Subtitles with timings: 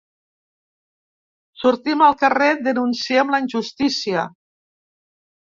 [1.63, 4.25] Sortim al carrer, denunciem la injustícia!